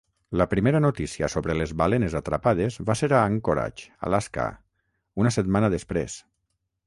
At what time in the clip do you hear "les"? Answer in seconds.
1.57-1.73